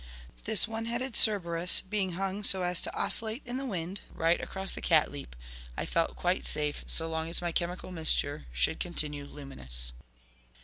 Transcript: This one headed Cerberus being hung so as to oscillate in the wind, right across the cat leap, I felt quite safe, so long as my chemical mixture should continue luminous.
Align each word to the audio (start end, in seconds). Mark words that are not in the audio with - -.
This 0.45 0.67
one 0.67 0.85
headed 0.85 1.13
Cerberus 1.13 1.79
being 1.79 2.13
hung 2.13 2.43
so 2.43 2.63
as 2.63 2.81
to 2.81 2.95
oscillate 2.95 3.43
in 3.45 3.57
the 3.57 3.67
wind, 3.67 4.01
right 4.15 4.41
across 4.41 4.73
the 4.73 4.81
cat 4.81 5.11
leap, 5.11 5.35
I 5.77 5.85
felt 5.85 6.15
quite 6.15 6.43
safe, 6.43 6.83
so 6.87 7.07
long 7.07 7.29
as 7.29 7.39
my 7.39 7.51
chemical 7.51 7.91
mixture 7.91 8.47
should 8.51 8.79
continue 8.79 9.25
luminous. 9.25 9.93